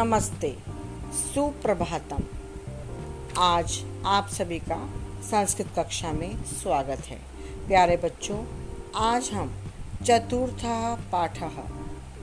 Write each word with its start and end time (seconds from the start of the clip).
नमस्ते, 0.00 0.48
सुप्रभातम। 1.12 2.22
आज 3.38 3.72
आप 4.06 4.28
सभी 4.28 4.58
का 4.58 4.78
संस्कृत 5.22 5.66
कक्षा 5.78 6.12
में 6.12 6.44
स्वागत 6.44 7.00
है। 7.06 7.16
प्यारे 7.66 7.96
बच्चों, 7.96 8.38
आज 8.96 9.30
हम 9.30 9.52
चतुर्थ 10.04 10.62
पाठ, 11.12 11.38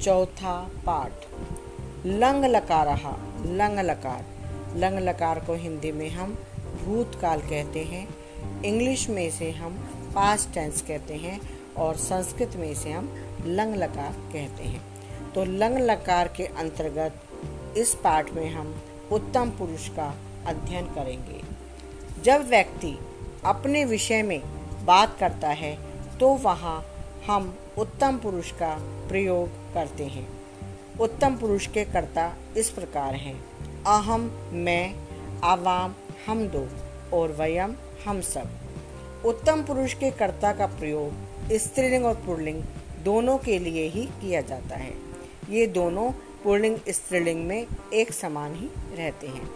चौथा 0.02 0.56
पाठ 0.86 1.12
लंग 2.06 2.46
लकार 2.46 2.90
लंग 3.46 3.80
लकार 3.80 4.26
लंग 4.76 5.00
लकार 5.00 5.40
को 5.40 5.56
हिंदी 5.56 5.92
में 5.92 6.10
हम 6.10 6.34
भूतकाल 6.84 7.42
कहते 7.42 7.84
हैं, 7.84 8.08
इंग्लिश 8.64 9.10
में 9.10 9.30
से 9.32 9.52
हम 9.52 9.78
पास्ट 10.16 10.54
टेंस 10.54 10.82
कहते 10.82 11.16
हैं 11.16 11.40
और 11.76 11.96
संस्कृत 11.96 12.56
में 12.56 12.74
से 12.76 12.92
हम 12.92 13.14
लंग 13.46 13.76
लकार 13.76 14.12
कहते 14.34 14.64
हैं। 14.64 14.84
तो 15.34 15.46
लंग 15.46 15.78
लकार 15.78 16.28
के 16.28 16.46
अंतर्गत 16.46 17.24
इस 17.78 17.94
पाठ 17.96 18.32
में 18.32 18.50
हम 18.52 18.76
उत्तम 19.12 19.50
पुरुष 19.50 19.88
का 19.90 20.16
अध्ययन 20.46 20.86
करेंगे। 20.86 21.42
जब 22.24 22.48
व्यक्ति 22.50 22.98
अपने 23.46 23.86
विषय 23.86 24.22
में 24.24 24.42
बात 24.86 25.18
करता 25.20 25.50
है 25.50 25.78
तो 26.20 26.30
वहाँ 26.30 26.86
हम 27.28 27.56
उत्तम 27.78 28.18
पुरुष 28.18 28.52
का 28.52 28.78
प्रयोग 29.08 29.74
करते 29.74 30.06
हैं। 30.06 30.28
उत्तम 31.00 31.36
पुरुष 31.36 31.68
के 31.68 31.86
कर्ता 31.86 32.34
इस 32.58 32.70
प्रकार 32.70 33.16
हैं। 33.16 33.36
अहम, 33.84 34.22
मैं, 34.54 34.96
आवाम, 35.44 35.94
हम 36.28 36.48
दो, 36.48 36.68
और 37.18 37.32
वयम, 37.32 37.76
हम 38.08 38.22
सब। 38.22 38.50
उत्तम 39.26 39.64
पुरुष 39.64 39.94
के 39.94 40.12
कर्ता 40.12 40.54
का 40.54 40.66
प्रयोग 40.66 41.54
स्त्रीलिंग 41.54 42.06
और 42.06 42.16
पुरलिंग 42.16 42.64
दोनों 43.04 43.38
के 43.38 43.60
लिए 43.60 43.88
ही 43.88 44.06
किया 44.06 44.42
जाता 44.42 44.76
है। 44.76 44.94
ये 45.50 45.68
दोनों 45.68 46.12
पुल्लिंग 46.48 46.78
स्त्रीलिंग 46.90 47.48
में 47.48 47.68
एक 47.94 48.12
समान 48.12 48.56
ही 48.56 48.70
रहते 48.96 49.28
हैं। 49.28 49.52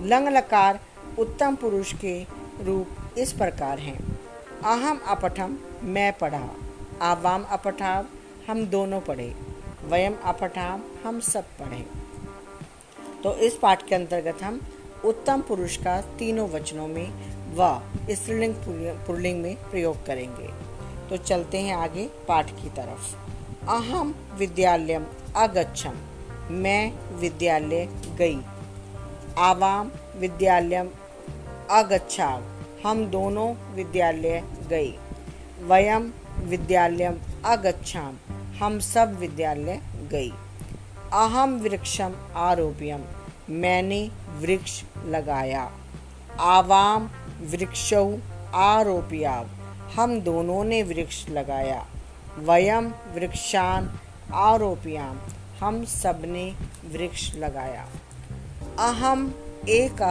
लंग 0.00 0.28
लकार 0.28 0.80
उत्तम 1.18 1.54
पुरुष 1.54 1.94
के 1.94 2.26
रूप 2.62 2.86
इस 3.18 3.32
प्रकार 3.32 3.78
हैं। 3.78 4.18
अहम 4.64 5.00
अपठम, 5.08 5.58
मैं 5.82 6.18
पढ़ा। 6.18 6.48
आवाम 7.02 7.44
अपठाव, 7.44 8.06
हम 8.48 8.66
दोनों 8.66 9.00
पढ़े। 9.00 9.34
वयम 9.84 10.14
अपठाम 10.24 10.82
हम 11.04 11.20
सब 11.20 11.44
पढ़े। 11.44 11.86
तो 13.22 13.36
इस 13.36 13.54
पाठ 13.54 13.88
के 13.88 13.94
अंतर्गत 13.94 14.42
हम 14.42 14.60
उत्तम 15.04 15.40
पुरुष 15.40 15.76
का 15.76 16.00
तीनों 16.00 16.48
वचनों 16.48 16.88
में 16.88 17.12
व 17.54 17.82
स्त्रीलिंग 18.10 18.54
पुल्लिंग 19.06 19.42
में 19.42 19.56
प्रयोग 19.70 20.06
करेंगे। 20.06 20.48
तो 21.08 21.16
चलते 21.16 21.58
हैं 21.58 21.76
आगे 21.76 22.06
पाठ 22.28 22.50
की 22.50 22.68
तरफ़। 22.68 23.16
अहम 23.68 24.14
विद्यालयम 24.34 25.06
अगच्छम। 25.36 26.11
मैं 26.50 26.92
विद्यालय 27.16 27.86
गई। 28.18 28.40
आवाम 29.38 29.90
विद्यालय 30.16 30.90
अगच्छा 31.70 32.42
हम 32.86 33.04
दोनों 33.06 33.74
विद्यालय 33.74 34.42
गई 34.70 34.98
वयम 35.62 36.12
विद्यालय 36.38 37.20
अगच्छाम 37.44 38.16
हम 38.62 38.78
सब 38.78 39.18
विद्यालय 39.18 39.80
गई 40.10 40.30
अहम 41.12 41.58
वृक्षम 41.58 42.14
आरोप्यम। 42.36 43.04
मैंने 43.50 44.10
वृक्ष 44.38 44.82
लगाया। 45.04 45.70
आवाम 46.40 47.10
वृक्ष 47.40 47.92
आरोपिया 48.54 49.48
हम 49.94 50.20
दोनों 50.20 50.64
ने 50.64 50.82
वृक्ष 50.82 51.28
लगाया। 51.28 51.86
वयम 52.38 52.92
वृक्षान 53.14 53.98
आरोपियाम। 54.34 55.18
हम 55.62 55.84
सबने 55.84 56.56
वृक्ष 56.92 57.34
लगाया। 57.34 57.88
अहम 58.78 59.34
एक, 59.68 60.02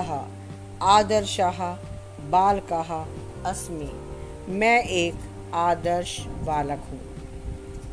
आदर्श, 0.82 1.42
बालक, 2.22 2.74
अस्मि। 3.46 3.92
मैं 4.52 4.84
एक 4.84 5.16
आदर्श 5.54 6.22
बालक 6.22 6.80
हूँ। 6.92 7.02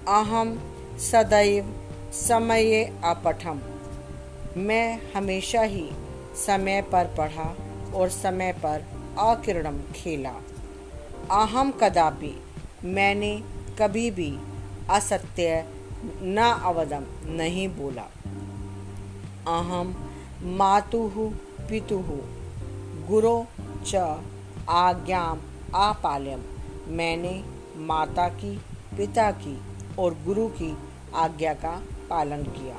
अहम 0.08 0.74
सदैव 0.98 1.90
समय 2.12 3.00
अपठम। 3.04 3.60
मैं 4.56 5.12
हमेशा 5.16 5.62
ही 5.62 5.90
समय 6.46 6.82
पर 6.82 7.04
पढ़ा 7.04 7.56
और 7.94 8.08
समय 8.08 8.52
पर 8.52 8.84
अकिरणम 9.18 9.80
खेला। 9.94 10.34
अहम 11.30 11.70
कदापि 11.70 12.42
मैंने 12.84 13.42
कभी 13.78 14.10
भी 14.10 14.38
असत्य 14.90 15.77
न 16.22 16.60
अवदम, 16.64 17.02
नहीं 17.26 17.68
बोला। 17.68 18.02
अहम 19.58 20.10
मातु, 20.42 21.10
पितु, 21.60 22.04
गुरो 23.08 23.46
च 23.86 23.94
आज्ञाम 24.70 25.40
आपाल्यम। 25.74 26.40
मैंने 26.88 27.44
माता 27.76 28.28
की, 28.28 28.56
पिता 28.96 29.30
की 29.30 29.60
और 29.98 30.14
गुरु 30.24 30.48
की 30.48 30.78
आज्ञा 31.14 31.54
का 31.54 31.82
पालन 32.10 32.42
किया। 32.42 32.76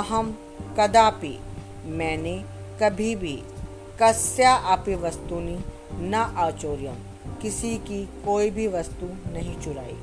अहम 0.00 0.36
कदापि, 0.78 1.40
मैंने 1.84 2.44
कभी 2.82 3.16
भी 3.16 3.42
कस्या 4.02 4.54
अपि 4.54 4.94
वस्तुनि 4.94 5.60
न 5.92 6.14
आचौर्यम। 6.14 6.94
किसी 7.42 7.78
की 7.78 8.06
कोई 8.06 8.50
भी 8.50 8.68
वस्तु 8.68 9.32
नहीं 9.32 9.60
चुराई। 9.60 9.96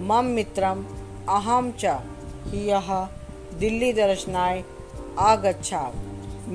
मम 0.00 0.24
मित्रम 0.24 0.84
अहम 1.28 1.70
च 1.80 1.98
यह 2.54 2.88
दिल्ली 3.58 3.92
दर्शनाय 3.92 4.62
आगच्छा 5.18 5.80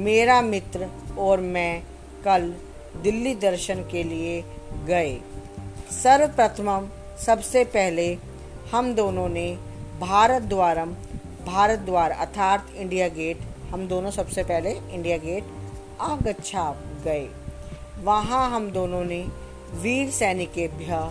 मेरा 0.05 0.41
मित्र 0.41 0.89
और 1.19 1.39
मैं 1.55 1.83
कल 2.25 2.53
दिल्ली 3.03 3.35
दर्शन 3.35 3.83
के 3.91 4.03
लिए 4.03 4.41
गए। 4.85 5.13
सर्वप्रथम 5.93 6.89
सबसे 7.25 7.63
पहले 7.63 8.07
हम 8.71 8.93
दोनों 8.95 9.27
ने 9.29 9.47
भारत 9.99 10.41
द्वारम, 10.43 10.93
भारत 11.45 11.79
द्वार 11.79 12.11
अर्थात 12.11 12.67
इंडिया 12.75 13.07
गेट, 13.07 13.37
हम 13.71 13.87
दोनों 13.87 14.11
सबसे 14.11 14.43
पहले 14.43 14.71
इंडिया 14.71 15.17
गेट 15.17 15.43
आगच्छा 16.01 16.69
गए। 17.03 17.27
वहाँ 18.03 18.49
हम 18.49 18.69
दोनों 18.71 19.03
ने 19.03 19.21
वीर 19.73 20.09
सैनिकेभ्य 20.11 21.09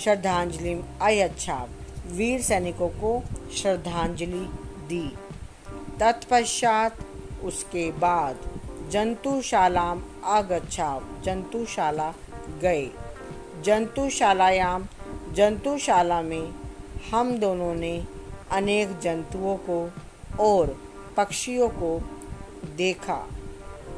श्रद्धांजलि 0.00 0.74
अयच्छा 1.02 1.66
वीर 2.10 2.42
सैनिकों 2.42 2.88
को 2.88 3.22
श्रद्धांजलि 3.56 4.48
दी। 4.88 5.18
तत्पश्चात 6.00 6.96
उसके 7.42 7.92
बाद 7.92 8.36
जंतुशालाम 8.90 10.04
आगच्छा 10.24 11.00
जंतुशाला 11.24 12.14
गए। 12.62 12.90
जंतुशालायाम, 13.64 14.86
जंतुशाला 15.32 16.22
में 16.22 16.54
हम 17.14 17.38
दोनों 17.38 17.74
ने 17.74 18.04
अनेक 18.50 18.98
जंतुओं 18.98 19.56
को 19.56 19.90
और 20.40 20.82
पक्षियों 21.16 21.68
को 21.68 22.02
देखा। 22.76 23.28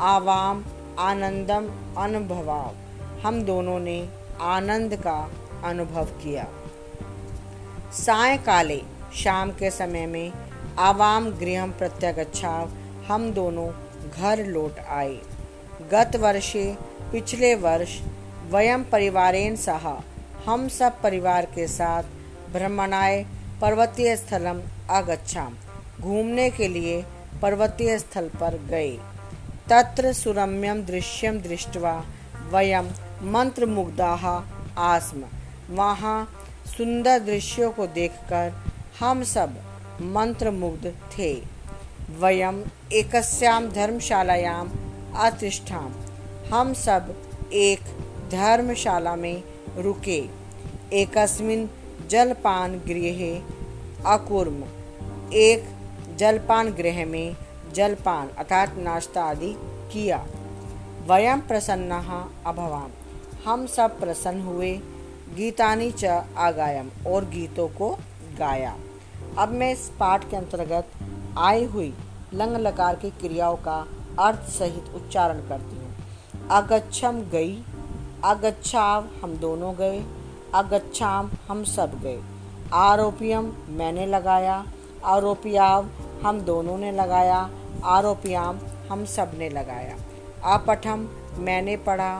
आवाम, 0.00 0.65
आनंदम, 0.99 1.94
अनुभवाव। 2.03 2.75
हम 3.20 3.43
दोनों 3.43 3.81
ने 3.81 4.09
आनंद 4.41 4.97
का 4.97 5.31
अनुभव 5.65 6.04
किया। 6.04 6.49
सायकाले, 7.93 8.81
शाम 9.15 9.51
के 9.51 9.71
समय 9.71 10.06
में 10.06 10.33
आवाम, 10.78 11.31
गृह 11.31 11.67
प्रत्यागछा 11.67 12.53
हम 13.09 13.31
दोनों 13.31 13.69
घर 14.11 14.45
लौट 14.47 14.78
आए। 14.78 15.19
गत 15.93 16.17
वर्षे, 16.17 16.65
पिछले 17.12 17.55
वर्ष, 17.55 17.99
वयम 18.50 18.84
परिवारेण 18.84 19.56
सह 19.56 19.89
हम 20.47 20.69
सब 20.69 21.00
परिवार 21.03 21.47
के 21.47 21.67
साथ 21.67 22.03
भ्रमणाय 22.53 23.25
पर्वतीय 23.61 24.17
स्थलम 24.17 24.61
आगच्छा 24.91 25.49
घूमने 26.00 26.50
के 26.50 26.69
लिए 26.69 27.03
पर्वतीय 27.43 27.99
स्थल 27.99 28.29
पर 28.29 28.56
गए। 28.70 28.91
तत्र 29.69 30.12
सुरम्यम 30.12 30.82
दृश्यम 30.82 31.38
दृष्टवा 31.41 31.93
वयम 32.53 32.91
मंत्रमुग्धा 33.23 34.44
आस्म। 34.79 35.25
वहाँ 35.70 36.19
सुंदर 36.70 37.19
दृश्यों 37.19 37.70
को 37.70 37.87
देखकर 37.87 38.52
हम 39.00 39.22
सब 39.22 39.55
मंत्रमुग्ध 40.14 40.87
थे। 41.12 41.32
वयम 42.20 42.62
एकस्याम 42.93 43.69
धर्मशालायाम 43.70 44.70
अतिष्ठाम 45.19 45.93
हम 46.55 46.72
सब 46.75 47.14
एक 47.52 47.81
धर्मशाला 48.31 49.14
में 49.17 49.43
रुके। 49.76 50.19
एकस्मिन 50.93 51.69
जलपान 52.11 52.78
गृह 52.87 53.20
अकुर्म। 54.12 54.62
एक 55.38 55.69
जलपान 56.19 56.70
गृह 56.73 57.05
में 57.06 57.37
जलपान 57.75 58.28
अर्थात 58.28 58.76
नाश्ता 58.78 59.25
आदि 59.25 59.52
किया। 59.93 60.25
वयम 61.06 61.40
प्रसन्न 61.40 62.00
अभवाम 62.46 62.90
हम 63.44 63.66
सब 63.66 64.00
प्रसन्न 64.00 64.40
हुए। 64.40 64.73
गीतानी 65.37 65.91
च 65.91 66.05
आगायम 66.37 66.91
और 67.06 67.25
गीतों 67.25 67.69
को 67.69 67.91
गाया। 68.38 68.75
अब 69.38 69.49
मैं 69.49 69.73
इस 69.73 69.91
पाठ 70.00 70.29
के 70.31 70.37
अंतर्गत 70.37 70.93
आई 71.38 71.65
हुई 71.65 71.93
लंग 72.35 72.56
लकार 72.56 72.97
की 72.97 73.11
क्रियाओं 73.11 73.56
का 73.56 73.77
अर्थ 74.19 74.49
सहित 74.49 74.94
उच्चारण 74.94 75.41
करती 75.49 75.77
हूँ। 75.77 76.49
अगच्छम 76.50 77.21
गई, 77.32 77.62
अगच्छाव 78.25 79.09
हम 79.23 79.37
दोनों 79.37 79.75
गए, 79.75 80.03
अगच्छाम 80.55 81.31
हम 81.49 81.65
सब 81.65 82.00
गए। 82.03 82.21
आरोपियम 82.73 83.53
मैंने 83.69 84.06
लगाया, 84.06 84.65
आरोपियाव 85.05 85.91
हम 86.23 86.41
दोनों 86.41 86.79
ने 86.79 86.93
लगाया, 86.93 87.50
आरोपियाम 87.85 88.59
हम 88.91 89.05
सबने 89.05 89.49
लगाया। 89.49 89.97
अपठम 90.55 91.09
मैंने 91.38 91.76
पढ़ा 91.76 92.12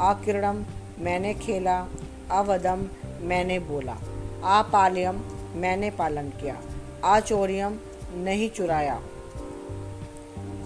अकिरणम 0.00 0.64
मैंने 0.98 1.34
खेला 1.34 1.80
अवदम 2.30 2.88
मैंने 3.20 3.58
बोला। 3.58 3.96
आपाल्यम 4.44 5.20
मैंने 5.54 5.90
पालन 5.90 6.28
किया। 6.28 6.62
आचौर्यम 7.04 7.78
नहीं 8.14 8.50
चुराया। 8.50 9.02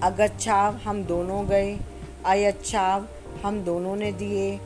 अगच्छाव 0.03 0.75
हम 0.75 1.05
दोनों 1.05 1.47
गए। 1.47 1.79
अयच्छाव 2.27 3.09
हम 3.45 3.65
दोनों 3.65 3.97
ने 3.97 4.13
दिए। 4.13 4.61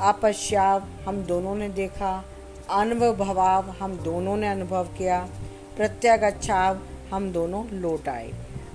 अपश्याव 0.00 0.82
हम 1.08 1.22
दोनों 1.22 1.54
ने 1.54 1.68
देखा। 1.68 2.24
अनुभवाव 2.70 3.70
हम 3.70 3.96
दोनों 3.96 4.36
ने 4.36 4.48
अनुभव 4.48 4.84
किया। 4.84 5.28
प्रत्यागच्छाव 5.76 6.80
हम 7.14 7.32
दोनों 7.32 7.68
लौट 7.68 8.08
आए। 8.08 8.32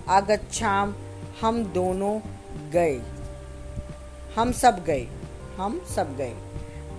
आगच्छाम 0.10 0.96
हम 1.42 1.64
दोनों 1.64 2.20
गए। 2.72 3.02
हम 4.36 4.52
सब 4.52 4.84
गए। 4.84 5.08
हम 5.58 5.82
सब 5.96 6.16
गए। 6.16 6.36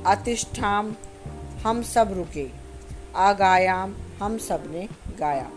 अतिष्ठाम, 0.06 0.94
हम 1.66 1.82
सब 1.82 2.12
रुके। 2.12 2.50
आगायाम, 3.16 3.94
हम 4.22 4.38
सबने 4.38 4.88
गाया। 5.18 5.50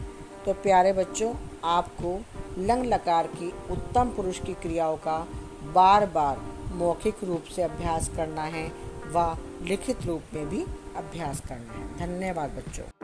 तो 0.46 0.54
प्यारे 0.54 0.94
बच्चों, 0.94 1.34
आपको 1.64 2.26
लंग 2.58 2.86
लकार 2.86 3.28
की 3.28 3.54
उत्तम 3.72 4.10
पुरुष 4.10 4.40
की 4.40 4.54
क्रियाओं 4.54 4.98
का 4.98 5.28
बार 5.74 6.06
बार 6.06 6.40
मौखिक 6.74 7.16
रूप 7.24 7.44
से 7.44 7.62
अभ्यास 7.62 8.10
करना 8.10 8.42
है, 8.42 8.72
व 9.08 9.38
लिखित 9.62 10.06
रूप 10.06 10.22
में 10.34 10.50
भी 10.50 10.64
अभ्यास 10.96 11.40
करना 11.40 11.74
है। 11.74 11.98
धन्यवाद 11.98 12.50
बच्चों। 12.50 13.01